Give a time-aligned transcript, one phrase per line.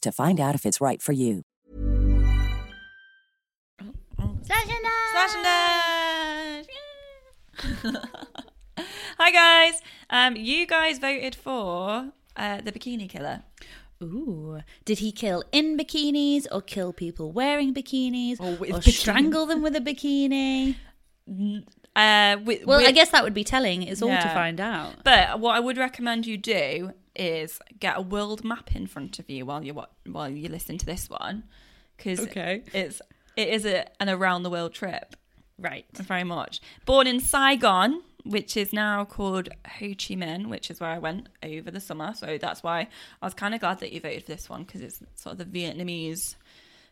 [0.00, 1.42] to find out if it's right for you.
[4.46, 6.66] Slash and dash!
[9.18, 9.80] Hi guys!
[10.10, 13.42] Um, you guys voted for uh, the Bikini Killer.
[14.02, 18.92] Ooh, did he kill in bikinis or kill people wearing bikinis Or with or bikini-
[18.92, 20.74] strangle them with a bikini?
[21.96, 23.82] Uh, with, Well, I guess that would be telling.
[23.84, 25.04] It's all to find out.
[25.04, 29.28] But what I would recommend you do is get a world map in front of
[29.30, 31.44] you while you wa- while you listen to this one,
[31.96, 32.62] because Okay.
[32.72, 33.00] it's
[33.36, 35.16] it is a, an around the world trip.
[35.58, 35.86] Right.
[35.94, 36.60] Very much.
[36.84, 39.48] Born in Saigon, which is now called
[39.78, 42.12] Ho Chi Minh, which is where I went over the summer.
[42.14, 42.88] So that's why
[43.22, 45.52] I was kind of glad that you voted for this one because it's sort of
[45.52, 46.34] the Vietnamese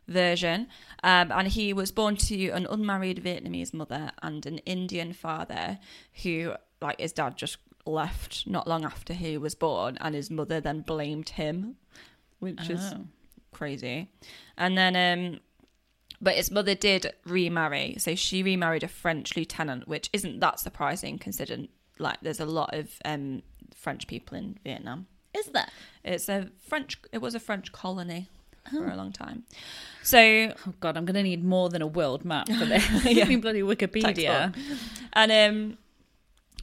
[0.08, 0.68] version.
[1.02, 5.78] Um, and he was born to an unmarried Vietnamese mother and an Indian father
[6.22, 10.60] who, like, his dad just left not long after he was born, and his mother
[10.60, 11.76] then blamed him,
[12.38, 13.06] which is Oh.
[13.50, 14.08] crazy.
[14.56, 15.40] And then, um,
[16.20, 21.18] but his mother did remarry, so she remarried a French lieutenant, which isn't that surprising
[21.18, 23.42] considering like there's a lot of um,
[23.74, 25.06] French people in Vietnam.
[25.34, 25.68] Is there?
[26.04, 26.98] It's a French.
[27.12, 28.28] It was a French colony
[28.70, 29.44] for a long time.
[30.02, 30.18] So
[30.66, 33.04] Oh God, I'm going to need more than a world map for this.
[33.04, 34.54] Me bloody Wikipedia.
[35.14, 35.78] And um,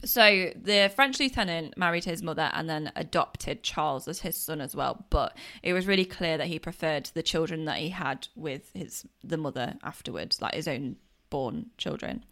[0.04, 4.74] so the French lieutenant married his mother and then adopted Charles as his son as
[4.74, 5.04] well.
[5.10, 9.06] But it was really clear that he preferred the children that he had with his
[9.22, 10.96] the mother afterwards, like his own
[11.28, 12.24] born children.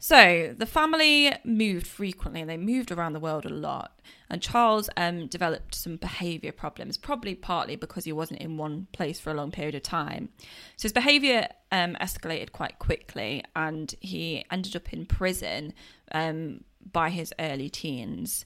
[0.00, 4.00] So the family moved frequently and they moved around the world a lot.
[4.30, 9.18] And Charles um, developed some behavior problems, probably partly because he wasn't in one place
[9.18, 10.28] for a long period of time.
[10.76, 15.74] So his behavior um, escalated quite quickly and he ended up in prison
[16.12, 16.62] um,
[16.92, 18.44] by his early teens.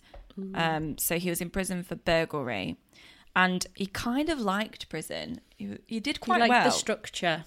[0.54, 2.76] Um, so he was in prison for burglary,
[3.36, 5.40] and he kind of liked prison.
[5.56, 6.64] He, he did quite like well.
[6.64, 7.44] the structure.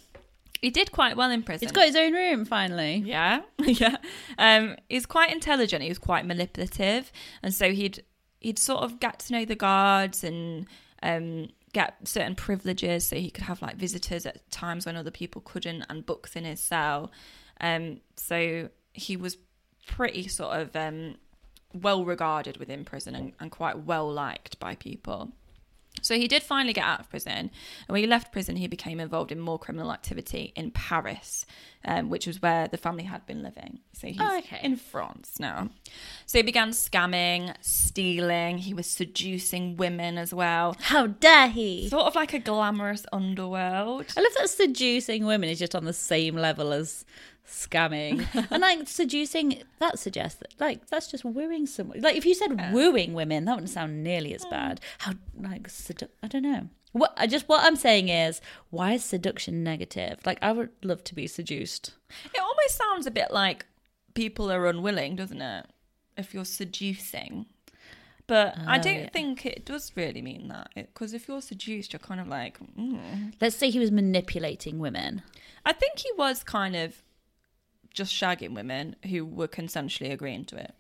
[0.62, 1.68] he did quite well in prison.
[1.68, 3.04] He's got his own room finally.
[3.06, 3.98] Yeah, yeah.
[4.38, 5.82] Um, he's quite intelligent.
[5.84, 8.04] He was quite manipulative, and so he'd
[8.40, 10.68] he'd sort of get to know the guards and
[11.02, 15.42] um, get certain privileges, so he could have like visitors at times when other people
[15.42, 17.12] couldn't, and books in his cell.
[17.62, 19.38] Um, so he was
[19.88, 21.16] pretty sort of um,
[21.74, 25.32] well regarded within prison and, and quite well liked by people.
[26.02, 27.50] So he did finally get out of prison, and
[27.88, 31.46] when he left prison, he became involved in more criminal activity in Paris,
[31.86, 33.80] um, which was where the family had been living.
[33.94, 34.60] So he's Oh, okay.
[34.62, 35.70] in France now.
[36.26, 38.58] So he began scamming, stealing.
[38.58, 40.76] He was seducing women as well.
[40.82, 41.88] How dare he?
[41.88, 44.06] Sort of like a glamorous underworld.
[44.18, 47.06] I love that seducing women is just on the same level as
[47.48, 48.26] scamming.
[48.52, 52.02] and like seducing, that suggests that like that's just wooing someone.
[52.02, 54.80] Like if you said wooing women, that wouldn't sound nearly as bad.
[55.00, 56.70] How like sedu- I don't know.
[56.92, 58.40] What I just what I'm saying is
[58.70, 60.20] why is seduction negative?
[60.26, 61.94] Like I would love to be seduced.
[62.34, 63.66] It almost sounds a bit like
[64.14, 65.66] people are unwilling, doesn't it?
[66.18, 67.48] If you're seducing.
[68.28, 69.10] But I Oh, don't yeah.
[69.10, 70.72] think it does really mean that.
[70.74, 73.34] Because if you're seduced, you're kind of like, mm.
[73.40, 75.22] Let's say he was manipulating women.
[75.64, 77.04] I think he was kind of
[77.96, 80.76] just shagging women who were consensually agreeing to it.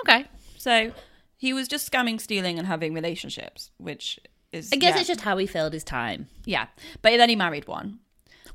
[0.00, 0.26] Okay.
[0.58, 0.92] So
[1.36, 4.18] he was just scamming, stealing, and having relationships, which
[4.52, 4.72] is.
[4.72, 5.00] I guess yeah.
[5.00, 6.28] it's just how he filled his time.
[6.44, 6.66] Yeah,
[7.02, 8.00] but then he married one.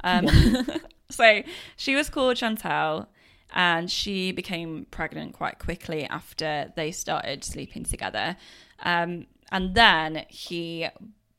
[0.03, 0.27] Um,
[1.09, 1.43] so
[1.75, 3.07] she was called Chantal,
[3.53, 8.37] and she became pregnant quite quickly after they started sleeping together.
[8.79, 10.87] Um, and then he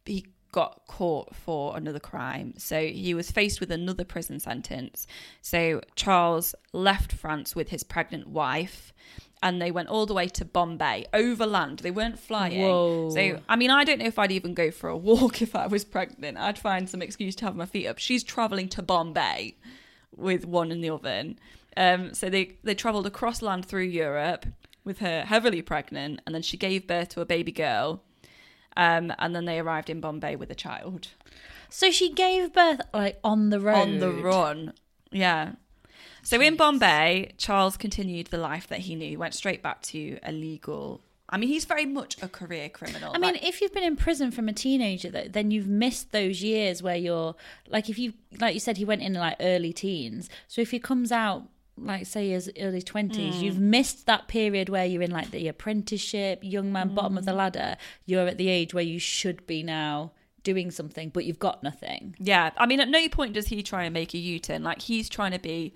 [0.04, 5.06] he got caught for another crime, so he was faced with another prison sentence.
[5.40, 8.92] So Charles left France with his pregnant wife.
[9.44, 11.80] And they went all the way to Bombay overland.
[11.80, 12.60] They weren't flying.
[12.60, 13.10] Whoa.
[13.10, 15.66] So I mean, I don't know if I'd even go for a walk if I
[15.66, 16.38] was pregnant.
[16.38, 17.98] I'd find some excuse to have my feet up.
[17.98, 19.56] She's traveling to Bombay
[20.16, 21.40] with one in the oven.
[21.76, 24.46] Um, so they they travelled across land through Europe
[24.84, 28.02] with her heavily pregnant, and then she gave birth to a baby girl.
[28.76, 31.08] Um, and then they arrived in Bombay with a child
[31.68, 33.76] So she gave birth like on the road.
[33.76, 34.72] on the run.
[35.10, 35.52] Yeah.
[36.22, 39.08] So in Bombay, Charles continued the life that he knew.
[39.08, 41.00] He went straight back to a legal.
[41.28, 43.10] I mean, he's very much a career criminal.
[43.14, 46.12] I mean, Like- if you've been in prison from a teenager, though, then you've missed
[46.12, 47.34] those years where you're
[47.68, 50.28] like, if you, like you said, he went in like early teens.
[50.46, 51.44] So if he comes out,
[51.86, 53.42] like say as early twenties, Mm.
[53.42, 57.18] you've missed that period where you're in like the apprenticeship, young man, bottom Mm.
[57.18, 57.76] of the ladder.
[58.06, 60.12] You're at the age where you should be now
[60.42, 62.16] doing something, but you've got nothing.
[62.18, 64.62] Yeah, I mean, at no point does he try and make a U turn.
[64.64, 65.74] Like he's trying to be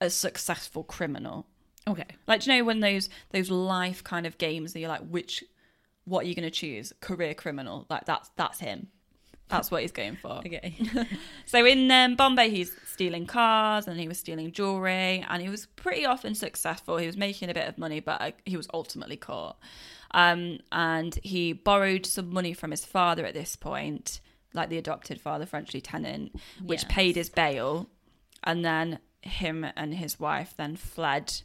[0.00, 1.46] a successful criminal.
[1.86, 2.06] Okay.
[2.26, 5.44] Like, do you know when those those life kind of games that you're like, which,
[6.04, 6.92] what are you going to choose?
[7.00, 7.86] Career criminal.
[7.90, 8.88] Like that's that's him.
[9.50, 10.38] That's what he's going for.
[10.38, 10.74] Okay.
[11.46, 15.66] So in um, Bombay, he's stealing cars and he was stealing jewelry, and he was
[15.74, 16.96] pretty often successful.
[16.96, 19.58] He was making a bit of money, but uh, he was ultimately caught.
[20.12, 24.20] Um, and he borrowed some money from his father at this point,
[24.54, 26.32] like the adopted father, French lieutenant,
[26.64, 26.92] which Yes.
[26.92, 27.88] paid his bail.
[28.44, 31.42] And then him and his wife then fled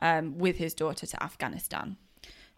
[0.00, 1.96] um, with his daughter to Afghanistan.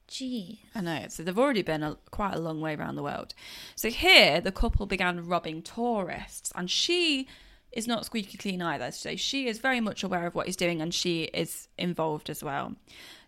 [0.09, 0.63] Gee.
[0.75, 1.07] I know.
[1.09, 3.35] So they've already been a, quite a long way around the world.
[3.75, 7.27] So here, the couple began robbing tourists, and she
[7.73, 8.93] is not squeaky clean either.
[8.93, 12.45] So she is very much aware of what he's doing, and she is involved as
[12.45, 12.75] well.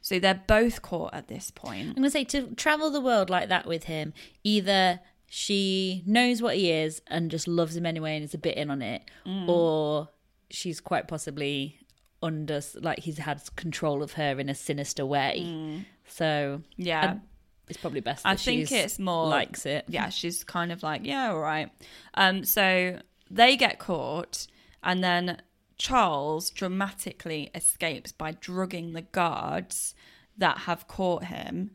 [0.03, 1.89] So they're both caught at this point.
[1.89, 4.13] I'm going to say to travel the world like that with him,
[4.45, 8.57] either she knows what he is and just loves him anyway and is a bit
[8.57, 9.49] in on it, Mm.
[9.49, 10.11] or
[10.51, 11.81] she's quite possibly
[12.23, 15.85] under, like he's had control of her in a sinister way.
[16.09, 17.11] So, Yeah.
[17.11, 17.21] and
[17.69, 19.85] it's probably best I think she's it's more likes it.
[19.89, 21.71] Yeah, she's kind of like, yeah, all right.
[22.15, 24.47] Um, so they get caught,
[24.83, 25.43] and then
[25.79, 29.95] Charles dramatically escapes by drugging the guards
[30.39, 31.73] that have caught him.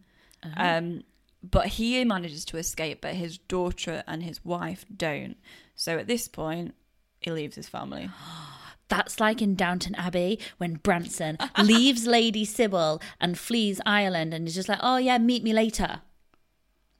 [0.56, 1.04] Um,
[1.44, 5.38] but he manages to escape, but his daughter and his wife don't.
[5.76, 6.74] So at this point,
[7.20, 8.10] he leaves his family.
[8.92, 14.54] That's like in Downton Abbey when Branson leaves Lady Sybil and flees Ireland and is
[14.54, 16.02] just like, oh yeah, meet me later.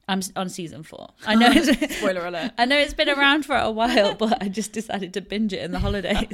[0.08, 1.10] I'm on season four.
[1.28, 1.52] I know.
[1.54, 2.54] It's, Spoiler alert.
[2.58, 5.60] I know it's been around for a while, but I just decided to binge it
[5.60, 6.30] in the holidays.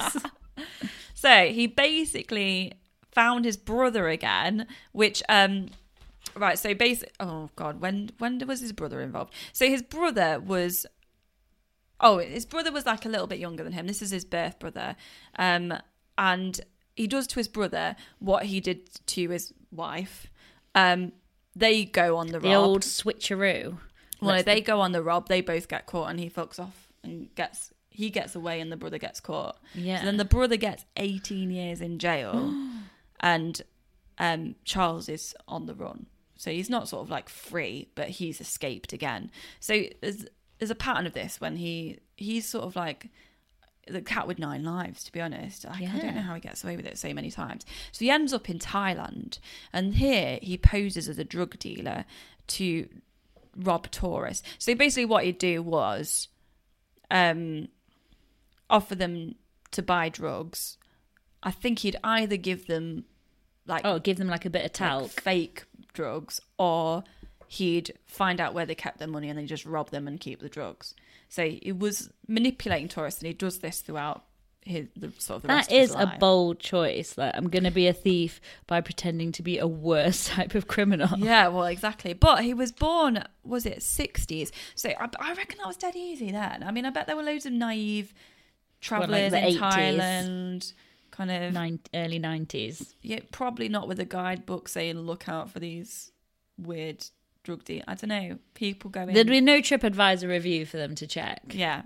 [1.16, 2.74] So he basically
[3.12, 5.70] found his brother again, which um
[6.36, 9.34] right, so basic oh god, when when was his brother involved?
[9.54, 10.86] So his brother was
[12.00, 13.88] oh, his brother was like a little bit younger than him.
[13.88, 14.96] This is his birth brother.
[15.38, 15.74] Um
[16.18, 16.60] and
[16.96, 20.28] he does to his brother what he did to his wife.
[20.76, 21.12] Um
[21.56, 22.64] they go on the, The rob.
[22.66, 23.64] old switcheroo.
[23.74, 23.80] Well,
[24.22, 25.28] no, Let's- they go on the rob.
[25.28, 28.78] They both get caught, and he fucks off and gets he gets away, and the
[28.78, 29.58] brother gets caught.
[29.74, 30.00] Yeah.
[30.00, 32.54] So then the brother gets eighteen years in jail,
[33.20, 33.62] and
[34.20, 36.06] um, Charles is on the run.
[36.36, 39.32] So he's not sort of like free, but he's escaped again.
[39.60, 39.84] So
[40.60, 43.10] there's a pattern of this when he he's sort of like
[43.88, 45.64] the cat with nine lives, to be honest.
[45.64, 46.00] Like, I Yeah.
[46.02, 47.66] don't know how he gets away with it so many times.
[47.94, 49.40] So he ends up in Thailand,
[49.72, 52.04] and here he poses as a drug dealer
[52.48, 52.90] to
[53.56, 54.46] rob tourists.
[54.58, 56.28] So basically, what he'd do was
[57.10, 57.70] um,
[58.70, 59.36] offer them
[59.72, 60.78] to buy drugs.
[61.44, 63.06] I think he'd either give them
[63.66, 65.12] like Oh, give them like a bit of like talc.
[65.22, 67.04] fake drugs, or
[67.48, 70.40] he'd find out where they kept their money and then just rob them and keep
[70.40, 70.94] the drugs.
[71.30, 74.24] So he was manipulating tourists, and he does this throughout
[74.62, 77.18] his the sort of the rest That his a bold choice.
[77.18, 80.68] Like, I'm going to be a thief by pretending to be a worse type of
[80.68, 81.18] criminal.
[81.18, 82.14] Yeah, well, exactly.
[82.14, 84.52] But he was born, was it sixties?
[84.76, 86.64] So I, I reckon that was dead easy then.
[86.64, 88.14] I mean, I bet there were loads of naive
[88.82, 89.60] travelers the in 80s?
[89.60, 90.74] Thailand,
[91.12, 92.94] kind of Nine, early 90s.
[93.02, 96.12] yeah, probably not with a guidebook saying look out for these
[96.58, 97.06] weird
[97.48, 97.84] drug deal.
[97.88, 98.38] I don't know.
[98.54, 99.14] People going.
[99.14, 101.42] There'd be no TripAdvisor review for them to check.
[101.50, 101.84] Yeah.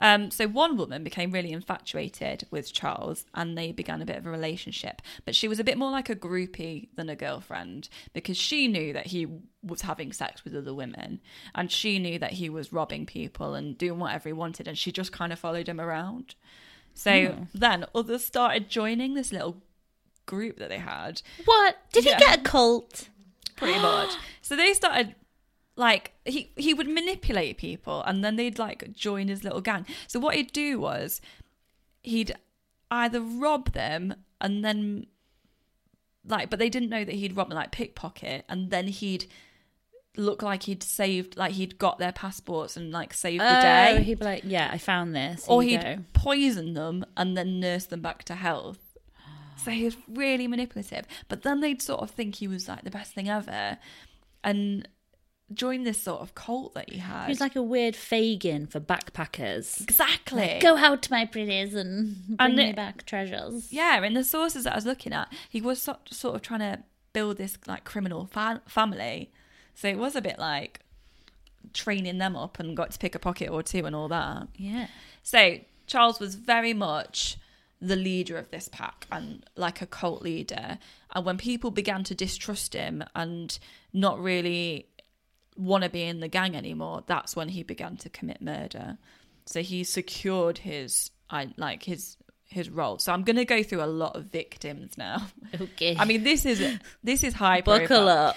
[0.00, 4.26] Um, so one woman became really infatuated with Charles and they began a bit of
[4.26, 5.02] a relationship.
[5.24, 8.92] But she was a bit more like a groupie than a girlfriend because she knew
[8.92, 9.26] that he
[9.62, 11.20] was having sex with other women
[11.54, 14.92] and she knew that he was robbing people and doing whatever he wanted and she
[14.92, 16.36] just kind of followed him around.
[16.94, 19.60] So then others started joining this little
[20.26, 21.76] group that they had What?
[21.92, 22.18] Did Yeah.
[22.18, 23.08] he get a cult?
[23.56, 24.10] pretty much.
[24.48, 25.14] So they started
[25.76, 29.84] like he he would manipulate people and then they'd like join his little gang.
[30.06, 31.20] So what he'd do was
[32.02, 32.34] he'd
[32.90, 35.06] either rob them and then
[36.26, 39.26] like but they didn't know that he'd rob them like pickpocket and then he'd
[40.16, 44.02] look like he'd saved like he'd got their passports and like saved the Oh, day
[44.02, 45.44] he'd be like, yeah, I found this.
[45.46, 46.04] or Here you he'd go.
[46.14, 48.78] poison them and then nurse them back to health.
[49.62, 51.04] So he was really manipulative.
[51.28, 53.76] But then they'd sort of think he was like the best thing ever
[54.44, 54.88] and
[55.54, 57.24] join this sort of cult that he had.
[57.26, 59.80] He was like a weird Fagin for backpackers.
[59.80, 60.42] exactly.
[60.42, 63.72] Like, Go out, to my pretties, and bring And me it- back treasures.
[63.72, 66.60] yeah, in the sources that I was looking at, he was so, sort of trying
[66.60, 66.82] to
[67.14, 69.32] build this like criminal fa- family.
[69.74, 70.80] So it was a bit like
[71.72, 74.48] training them up and got to pick a pocket or two and all that.
[74.56, 74.88] Yeah.
[75.22, 77.36] So Charles was very much
[77.80, 80.78] the leader of this pack and like a cult leader.
[81.14, 83.58] And when people began to distrust him and
[83.92, 84.86] not really
[85.56, 88.98] want to be in the gang anymore, that's when he began to commit murder.
[89.46, 92.16] So he secured his I like his
[92.50, 92.98] his role.
[92.98, 95.26] So I'm going to go through a lot of victims now.
[95.60, 95.96] Okay.
[95.98, 97.60] I mean, this is this is high.
[97.60, 98.08] Buckle profile.
[98.08, 98.36] up.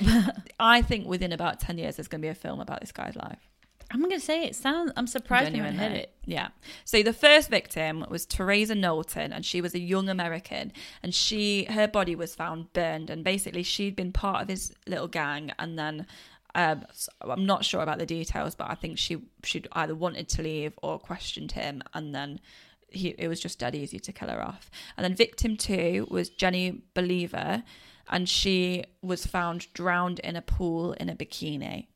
[0.60, 3.16] I think within about ten years, there's going to be a film about this guy's
[3.16, 3.51] life.
[3.92, 4.92] I'm going to say it sounds.
[4.96, 6.14] I'm surprised haven't heard it.
[6.26, 6.50] Yeah.
[6.86, 10.72] So the first victim was Teresa Knowlton, and she was a young American,
[11.04, 15.08] and she her body was found burned, and basically she'd been part of his little
[15.08, 16.08] gang, and then.
[16.54, 20.28] Um, s- I'm not sure about the details, but I think she she'd either wanted
[20.28, 22.42] to leave or questioned him, and then
[22.90, 24.70] he it was just dead easy to kill her off.
[24.98, 27.64] And then victim two was Jenny Believer,
[28.10, 31.88] and she was found drowned in a pool in a bikini.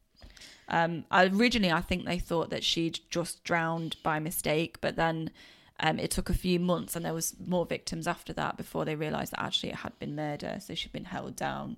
[0.67, 5.31] Um, originally, I think they thought that she'd just drowned by mistake, but then
[5.79, 8.95] um, it took a few months, and there was more victims after that before they
[8.95, 10.57] realised that actually it had been murder.
[10.59, 11.77] So she'd been held down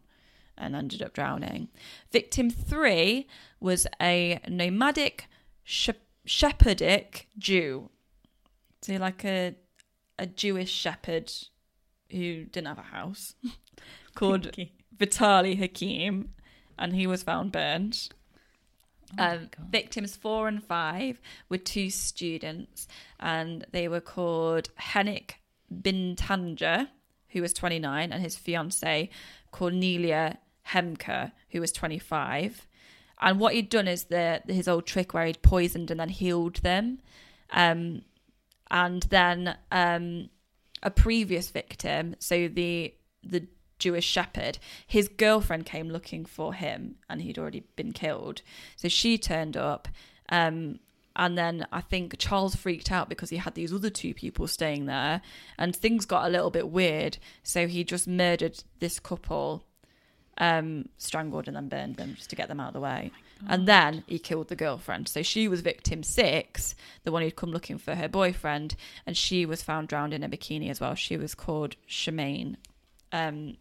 [0.57, 1.67] and ended up drowning.
[2.11, 3.27] Victim three
[3.59, 5.27] was a nomadic
[5.63, 7.89] shep- shepherdic Jew,
[8.81, 9.55] so like a
[10.19, 11.31] a Jewish shepherd
[12.11, 13.35] who didn't have a house,
[14.15, 14.55] called
[14.97, 16.33] Vitali Hakim,
[16.79, 18.09] and he was found burned.
[19.17, 22.87] Um, victims four and five were two students,
[23.19, 25.39] and they were called Henrik
[25.73, 26.89] Bintanja,
[27.29, 29.09] who was 29, and his fiancee
[29.51, 30.37] Cornelia
[30.67, 32.67] Hemke, who was 25.
[33.19, 36.57] And what he'd done is the his old trick where he'd poisoned and then healed
[36.57, 36.99] them.
[37.51, 38.03] Um,
[38.69, 40.29] and then um,
[40.83, 43.47] a previous victim, so the the
[43.79, 48.41] Jewish shepherd, his girlfriend came looking for him, and he'd already been killed.
[48.75, 49.87] So she turned up,
[50.29, 50.79] um,
[51.15, 54.85] and then I think Charles freaked out because he had these other two people staying
[54.85, 55.21] there,
[55.57, 57.17] and things got a little bit weird.
[57.43, 59.63] So he just murdered this couple,
[60.37, 63.11] um, strangled and then burned them just to get them out of the way.
[63.47, 65.07] and then he killed the girlfriend.
[65.07, 69.45] So she was victim six, the one who'd come looking for her boyfriend, and she
[69.45, 70.95] was found drowned in a bikini as well.
[70.95, 72.57] She was called Charmayne.
[73.11, 73.57] Um,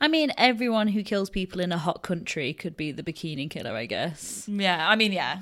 [0.00, 3.72] I mean, everyone who kills people in a hot country could be the bikini killer,
[3.74, 4.48] I guess.
[4.48, 5.40] Yeah, I mean, yeah.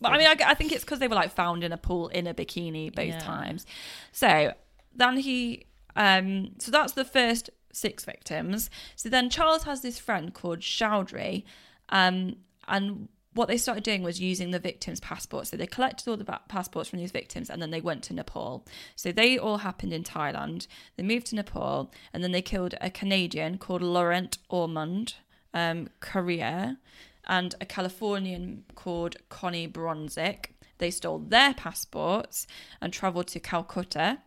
[0.00, 2.08] But I mean, I, I think it's because they were like found in a pool
[2.08, 3.18] in a bikini both Yeah.
[3.18, 3.66] times.
[4.12, 4.52] So
[4.94, 8.70] then he, um, so that's the first six victims.
[8.94, 11.44] So then Charles has this friend called Chowdhury,
[11.88, 12.36] um,
[12.68, 15.50] and what they started doing was using the victims' passports.
[15.50, 18.66] So they collected all the passports from these victims and then they went to Nepal.
[18.96, 20.66] So they all happened in Thailand.
[20.96, 25.14] They moved to Nepal and then they killed a Canadian called Laurent Ormond,
[25.52, 26.78] um, Korea,
[27.26, 30.46] and a Californian called Connie Bronzich.
[30.78, 32.46] They stole their passports
[32.80, 34.18] and traveled to Calcutta.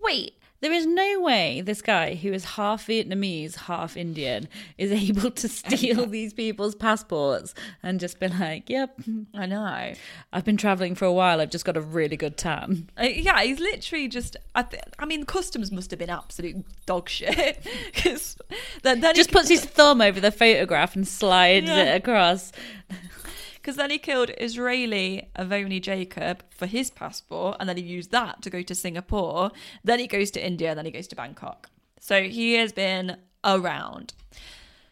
[0.00, 5.30] Wait, there is no way this guy who is half Vietnamese, half Indian is able
[5.30, 8.98] to steal these people's passports and just be like, yep,
[9.34, 9.92] I know.
[10.32, 11.40] I've been traveling for a while.
[11.42, 12.88] I've just got a really good tan.
[12.98, 14.36] Uh, yeah, he's literally just.
[14.54, 17.58] I, th- I mean, customs must have been absolute dog shit
[17.94, 18.38] because
[18.82, 21.94] then, then Just puts his thumb over the photograph and slides Yeah.
[21.94, 22.52] it across.
[23.64, 28.10] Because then he killed Israeli uh, Avoni Jacob for his passport, and then he used
[28.10, 29.52] that to go to Singapore.
[29.82, 31.70] Then he goes to India, then he goes to Bangkok.
[31.98, 34.12] So he has been around.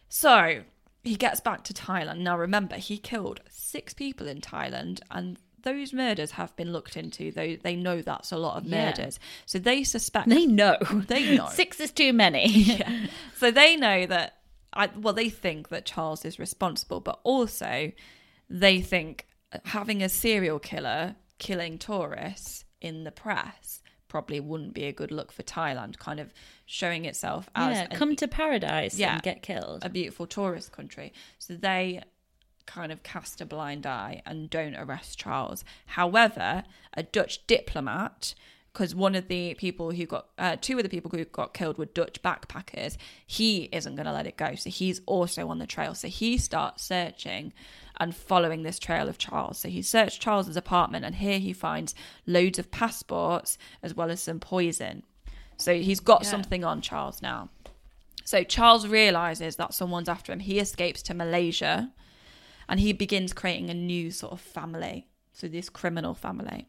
[0.09, 0.61] So
[1.03, 2.19] he gets back to Thailand.
[2.21, 7.31] Now remember, he killed six people in Thailand, and those murders have been looked into.
[7.31, 8.85] They they know that's a lot of Yeah.
[8.87, 10.29] murders, so they suspect.
[10.29, 10.77] They know.
[11.07, 11.47] They know.
[11.51, 12.47] Six is too many.
[12.51, 13.05] yeah.
[13.37, 14.39] So they know that.
[14.75, 17.91] I, well, they think that Charles is responsible, but also
[18.53, 19.25] they think
[19.65, 25.31] having a serial killer killing tourists in the press probably wouldn't be a good look
[25.31, 26.31] for Thailand, kind of
[26.67, 29.13] showing itself as Yeah, an- come to paradise Yeah.
[29.15, 29.83] and get killed.
[29.83, 31.11] a beautiful tourist country.
[31.39, 32.03] So they
[32.67, 35.65] kind of cast a blind eye and don't arrest Charles.
[35.87, 38.35] However, a Dutch diplomat,
[38.73, 41.77] because one of the people who got, uh, two of the people who got killed
[41.77, 44.55] were Dutch backpackers, he isn't going to let it go.
[44.55, 45.93] So he's also on the trail.
[45.93, 47.53] So he starts searching
[47.99, 49.59] and following this trail of Charles.
[49.59, 51.93] So he searched Charles's apartment and here he finds
[52.25, 55.03] loads of passports as well as some poison.
[55.57, 56.31] So he's got Yeah.
[56.31, 57.49] something on Charles now.
[58.25, 60.39] So Charles realizes that someone's after him.
[60.39, 61.91] He escapes to Malaysia
[62.67, 65.07] and he begins creating a new sort of family.
[65.35, 66.67] So, this criminal family.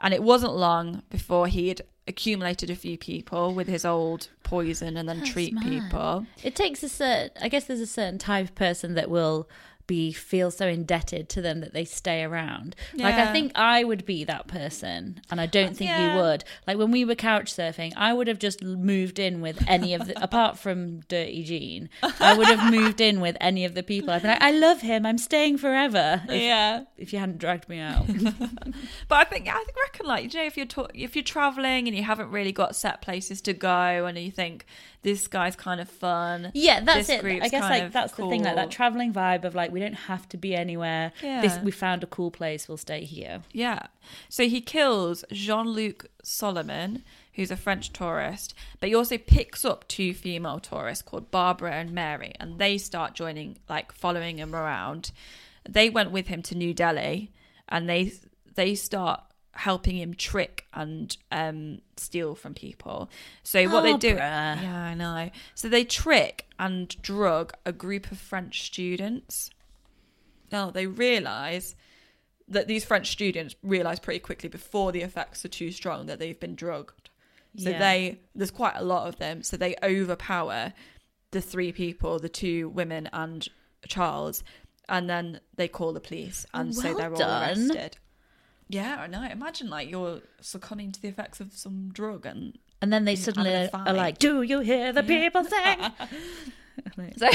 [0.00, 4.96] And it wasn't long before he had accumulated a few people with his old poison
[4.96, 5.64] and then That's treat mad.
[5.64, 6.26] people.
[6.42, 9.48] It takes a certain, I guess there's a certain type of person that will
[9.86, 12.74] be feel so indebted to them that they stay around.
[12.94, 16.14] Like I think I would be that person, and I don't think Yeah.
[16.16, 16.44] you would.
[16.66, 20.06] Like when we were couch surfing, I would have just moved in with any of
[20.06, 24.10] the, apart from Dirty Jean, I would have moved in with any of the people.
[24.10, 26.22] I'd be like, I love him, I'm staying forever.
[26.28, 26.84] If, Yeah.
[26.96, 28.06] if you hadn't dragged me out.
[29.08, 31.86] But I think I think reckon like you know if you're ta- if you're traveling
[31.88, 34.66] and you haven't really got set places to go and you think
[35.04, 36.50] this guy's kind of fun.
[36.54, 37.42] Yeah, that's this it.
[37.42, 40.28] I guess like that's the thing, like that traveling vibe of like we don't have
[40.30, 41.12] to be anywhere.
[41.20, 43.42] This we found a cool place, we'll stay here.
[43.52, 43.86] Yeah.
[44.28, 49.86] So he kills Jean Luc Solomon, who's a French tourist, but he also picks up
[49.88, 55.12] two female tourists called Barbara and Mary, and they start joining, like following him around.
[55.68, 57.30] They went with him to New Delhi,
[57.68, 58.12] and they
[58.54, 59.22] they start
[59.56, 63.08] helping him trick and um steal from people.
[63.42, 64.58] So what they do Barbara.
[64.62, 65.30] Yeah, I know.
[65.54, 69.50] So they trick and drug a group of French students.
[70.50, 71.74] Now they realize
[72.48, 76.38] that these French students realize pretty quickly before the effects are too strong that they've
[76.38, 77.10] been drugged.
[77.56, 77.78] So Yeah.
[77.78, 79.42] they there's quite a lot of them.
[79.42, 80.72] So they overpower
[81.30, 83.48] the three people, the two women and
[83.88, 84.42] Charles,
[84.88, 87.96] and then they call the police, and so they're all arrested.
[88.74, 89.22] Yeah, I know.
[89.22, 93.68] Imagine like you're succumbing to the effects of some drug and And then they suddenly
[93.72, 95.78] are like, "Do you hear the people sing?"
[97.16, 97.28] So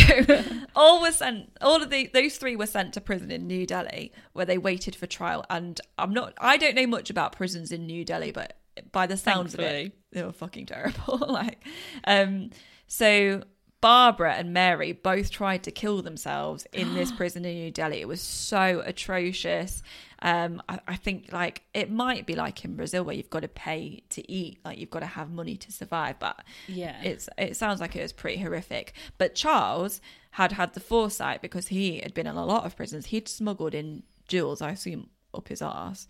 [0.75, 1.51] all were sent.
[1.61, 4.97] All of the those three were sent to prison in New Delhi, where they waited
[4.97, 5.45] for trial.
[5.49, 6.33] And I'm not.
[6.39, 8.57] I don't know much about prisons in New Delhi, but
[8.91, 11.17] by the sounds of it, they were fucking terrible.
[11.29, 11.65] like,
[12.03, 12.49] um,
[12.87, 13.43] so
[13.81, 18.01] Barbara and Mary both tried to kill themselves in this prison in New Delhi.
[18.01, 19.81] It was so atrocious.
[20.21, 23.47] Um, I, I think like it might be like in Brazil where you've got to
[23.47, 26.19] pay to eat, like you've got to have money to survive.
[26.19, 27.01] But Yeah.
[27.03, 28.93] it's it sounds like it was pretty horrific.
[29.17, 33.07] But Charles had had the foresight because he had been in a lot of prisons.
[33.07, 36.05] He'd smuggled in jewels, I assume, up his arse,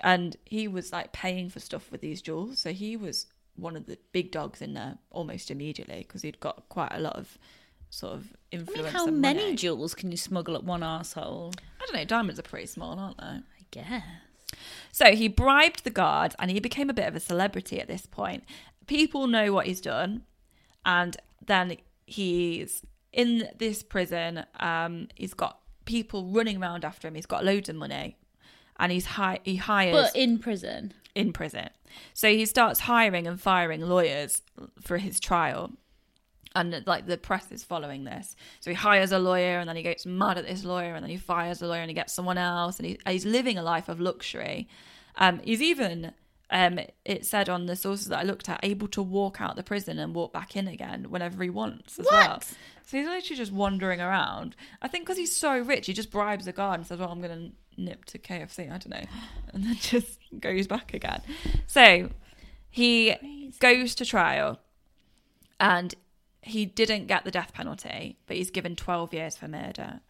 [0.00, 2.58] and he was like paying for stuff with these jewels.
[2.60, 3.26] So he was
[3.60, 7.16] one of the big dogs in there almost immediately because he'd got quite a lot
[7.16, 7.38] of
[7.90, 8.82] sort of I influence.
[8.84, 9.56] mean, how many money.
[9.56, 11.54] jewels can you smuggle at one arsehole?
[11.80, 12.04] I don't know.
[12.04, 13.24] Diamonds are pretty small, aren't they?
[13.24, 14.02] I guess.
[14.92, 18.06] So he bribed the guards and he became a bit of a celebrity at this
[18.06, 18.44] point.
[18.86, 20.22] People know what he's done,
[20.84, 24.44] and then he's in this prison.
[24.58, 27.14] Um, he's got people running around after him.
[27.14, 28.16] He's got loads of money,
[28.78, 30.92] and he's hi- he hires But in prison.
[31.14, 31.68] in prison.
[32.14, 34.42] So he starts hiring and firing lawyers
[34.80, 35.72] for his trial.
[36.54, 38.34] And like the press is following this.
[38.60, 41.10] So he hires a lawyer and then he gets mad at this lawyer and then
[41.10, 43.88] he fires the lawyer and he gets someone else and he, he's living a life
[43.88, 44.68] of luxury.
[45.16, 46.12] Um, he's even,
[46.50, 49.62] um, it said on the sources that I looked at, able to walk out the
[49.62, 52.40] prison and walk back in again whenever he wants as well.
[52.84, 54.56] So he's literally just wandering around.
[54.82, 57.20] I think because he's so rich, he just bribes a guard and says, "Well, I'm
[57.20, 59.04] going to nip to KFC." I don't know,
[59.52, 61.22] and then just goes back again.
[61.66, 62.10] So
[62.70, 64.60] he goes to trial,
[65.58, 65.94] and
[66.42, 70.00] he didn't get the death penalty, but he's given 12 years for murder.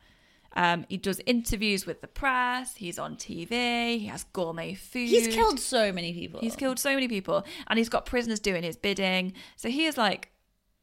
[0.54, 2.74] Um, he does interviews with the press.
[2.74, 3.98] He's on TV.
[3.98, 5.08] He has gourmet food.
[5.08, 6.40] He's killed so many people.
[6.40, 9.32] He's killed so many people, and he's got prisoners doing his bidding.
[9.56, 10.30] So he is like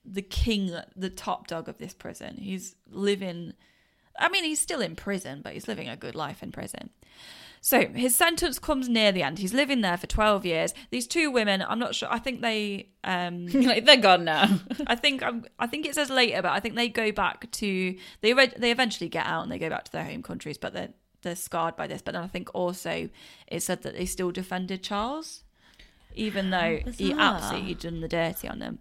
[0.05, 2.37] the king, the top dog of this prison.
[2.37, 3.53] He's living.
[4.19, 6.89] I mean, he's still in prison, but he's living a good life in prison.
[7.61, 9.39] So his sentence comes near the end.
[9.39, 10.73] He's living there for twelve years.
[10.89, 12.07] These two women, I'm not sure.
[12.11, 12.89] I think they.
[13.03, 14.59] Um, like they're gone now.
[14.85, 17.95] I think um, I think it says later, but I think they go back to
[18.21, 20.73] they re- they eventually get out and they go back to their home countries, but
[20.73, 22.01] they're they're scarred by this.
[22.01, 23.09] But then I think also
[23.47, 25.43] it said that they still defended Charles,
[26.15, 28.79] even though he absolutely done the dirty on them.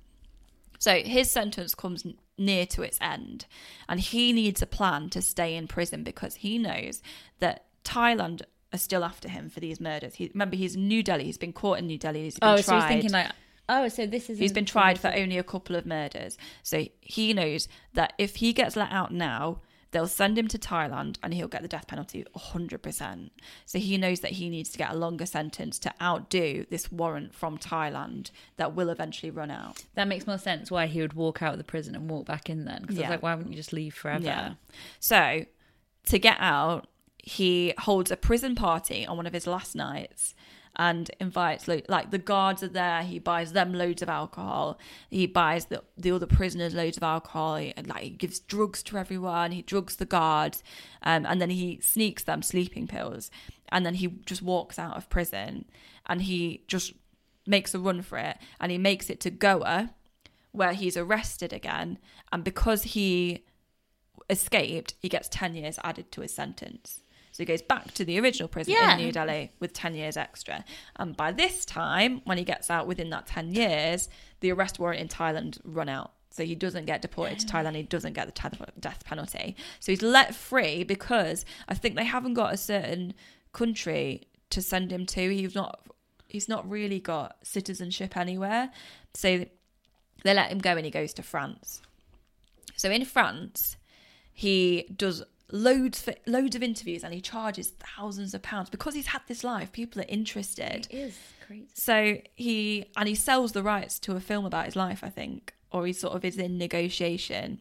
[0.78, 2.04] So his sentence comes
[2.38, 3.46] near to its end,
[3.88, 7.02] and he needs a plan to stay in prison because he knows
[7.38, 10.14] that Thailand are still after him for these murders.
[10.14, 11.24] He remember he's in New Delhi.
[11.24, 12.24] He's been caught in New Delhi.
[12.24, 12.62] He's been oh, tried.
[12.62, 13.30] so he's thinking like,
[13.68, 14.38] oh, so this is.
[14.38, 16.36] He's been tried for only a couple of murders.
[16.62, 19.60] So he knows that if he gets let out now,
[19.96, 23.30] they'll send him to Thailand and he'll get the death penalty 100%.
[23.64, 27.34] So he knows that he needs to get a longer sentence to outdo this warrant
[27.34, 29.84] from Thailand that will eventually run out.
[29.94, 32.50] That makes more sense why he would walk out of the prison and walk back
[32.50, 32.82] in then.
[32.82, 34.22] Because I was like, why wouldn't you just leave forever?
[34.22, 34.54] Yeah.
[35.00, 35.46] So
[36.04, 40.34] to get out, he holds a prison party on one of his last nights
[40.76, 43.02] and invites lo- like the guards are there.
[43.02, 44.78] He buys them loads of alcohol.
[45.10, 47.56] He buys the the other prisoners loads of alcohol.
[47.56, 49.52] He, like he gives drugs to everyone.
[49.52, 50.62] He drugs the guards,
[51.02, 53.30] um, and then he sneaks them sleeping pills.
[53.70, 55.64] And then he just walks out of prison,
[56.06, 56.92] and he just
[57.46, 59.94] makes a run for it, and he makes it to Goa,
[60.52, 61.98] where he's arrested again.
[62.30, 63.44] And because he
[64.28, 67.00] escaped, he gets 10 years added to his sentence.
[67.36, 68.96] So he goes back to the original prison Yeah.
[68.96, 70.64] in New Delhi with 10 years extra.
[70.98, 74.08] And by this time, when he gets out within that 10 years,
[74.40, 76.12] the arrest warrant in Thailand run out.
[76.30, 77.74] So he doesn't get deported to Thailand.
[77.74, 79.54] He doesn't get the death penalty.
[79.80, 83.12] So he's let free because I think they haven't got a certain
[83.52, 85.28] country to send him to.
[85.28, 85.80] He's not.
[86.28, 88.70] He's not really got citizenship anywhere.
[89.12, 89.44] So
[90.24, 91.82] they let him go and he goes to France.
[92.76, 93.76] So in France,
[94.32, 99.08] he does loads for, loads of interviews and he charges thousands of pounds because he's
[99.08, 99.72] had this life.
[99.72, 100.86] People are interested.
[100.90, 101.68] It is crazy.
[101.74, 105.54] So he and he sells the rights to a film about his life, I think,
[105.70, 107.60] or he sort of is in negotiation.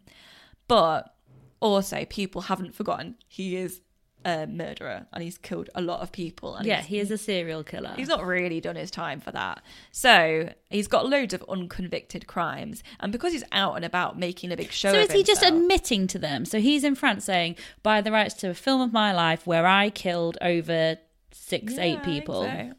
[0.67, 1.13] But
[1.59, 3.81] also, people haven't forgotten he is
[4.25, 6.55] a murderer and he's killed a lot of people.
[6.55, 7.93] And Yeah, he is a serial killer.
[7.95, 9.61] He's not really done his time for that.
[9.91, 12.83] So he's got loads of unconvicted crimes.
[12.99, 16.07] And because he's out and about making a big show So is he just admitting
[16.07, 16.43] to them?
[16.45, 19.67] So he's in France saying, "Buy the rights to a film of my life where
[19.67, 20.97] I killed over
[21.31, 22.71] six, Yeah, eight people." So.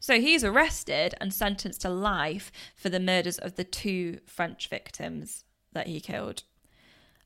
[0.00, 5.44] So he's arrested and sentenced to life for the murders of the two French victims
[5.72, 6.42] that he killed.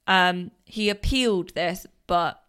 [0.07, 2.44] Um, he appealed this, but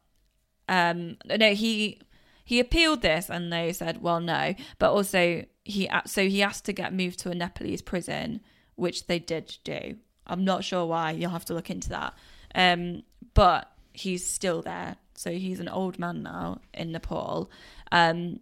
[0.67, 1.99] um, no, he
[2.43, 4.53] he appealed this, and they said, well, no.
[4.77, 8.41] But also, he so he asked to get moved to a Nepalese prison,
[8.75, 9.95] which they did do.
[10.27, 11.11] I'm not sure why.
[11.11, 12.13] You'll have to look into that.
[12.53, 17.49] Um, but he's still there, so he's an old man now in Nepal.
[17.91, 18.39] Um,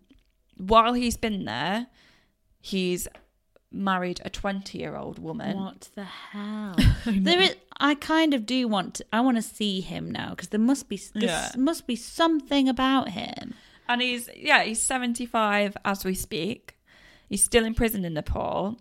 [0.57, 1.87] while he's been there,
[2.59, 3.07] he's
[3.71, 5.57] married a 20 year old woman.
[5.57, 6.75] What the hell?
[7.05, 7.55] there is.
[7.79, 8.95] I kind of do want.
[8.95, 10.97] To, I want to see him now because there must be.
[11.13, 11.51] There Yeah.
[11.57, 13.53] must be something about him.
[13.87, 16.77] And he's, yeah, he's 75 as we speak.
[17.27, 18.79] He's still in prison in Nepal.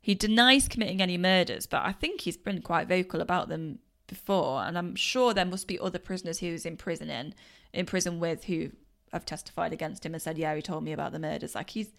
[0.00, 4.62] He denies committing any murders, but I think he's been quite vocal about them before.
[4.64, 7.34] And I'm sure there must be other prisoners he was in prison in,
[7.72, 8.70] in prison with, who
[9.12, 11.90] have testified against him and said, "Yeah, he told me about the murders." Like he's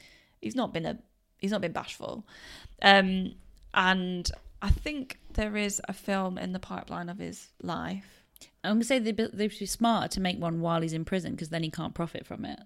[0.42, 0.98] he's not been a
[1.40, 2.26] he's not been bashful.
[2.82, 3.34] Um,
[3.74, 4.30] and
[4.66, 8.24] I think there is a film in the pipeline of his life.
[8.64, 11.34] I'm gonna say they'd be, they'd be smarter to make one while he's in prison
[11.34, 12.60] because then he can't profit from it.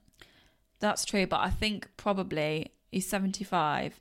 [0.79, 3.99] That's true, but I think probably he's 75.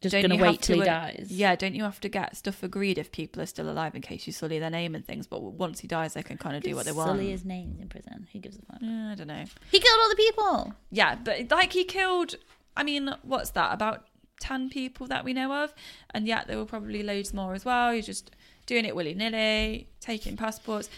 [0.00, 1.28] Just don't gonna you wait till he to, dies.
[1.30, 4.26] Yeah, don't you have to get stuff agreed if people are still alive in case
[4.26, 5.28] you sully their name and things?
[5.28, 7.10] But once he dies, they can kind of do what they want.
[7.10, 8.26] Sully his name in prison.
[8.32, 8.78] Who gives a fuck?
[8.80, 9.44] Yeah, I don't know.
[9.70, 10.74] He killed all the people.
[10.90, 12.34] Yeah, but like he killed.
[12.76, 13.72] I mean, what's that?
[13.72, 14.07] About
[14.40, 15.74] ten people that we know of,
[16.10, 17.92] and yet there were probably loads more as well.
[17.92, 18.30] You're just
[18.66, 20.88] doing it willy nilly, taking passports,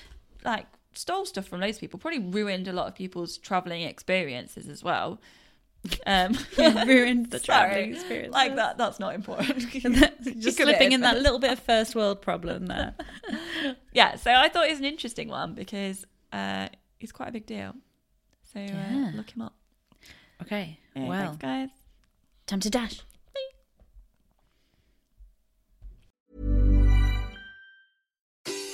[0.45, 1.99] like stole stuff from loads of people.
[1.99, 5.21] Probably ruined a lot of people's traveling experiences as well.
[6.07, 8.35] Um, ruined the traveling experience.
[8.35, 8.77] Like that.
[8.77, 9.71] That's not important.
[10.41, 12.95] Just slipping in that little bit of first world problem there.
[13.93, 14.17] yeah.
[14.17, 17.75] So I thought it was an interesting one because uh, he's quite a big deal.
[18.53, 19.55] So uh, look him up.
[20.43, 20.79] Okay.
[20.97, 21.69] Yeah, well, thanks, guys.
[22.47, 23.01] time to dash.